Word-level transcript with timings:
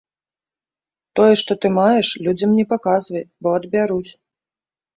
Тое, 1.19 1.35
што 1.41 1.51
ты 1.67 1.71
маеш, 1.77 2.07
людзям 2.29 2.57
не 2.63 2.67
паказвай, 2.73 3.23
бо 3.41 3.49
адбяруць. 3.61 4.11